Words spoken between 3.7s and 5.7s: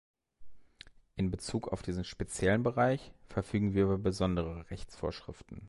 wir über besondere Rechtsvorschriften.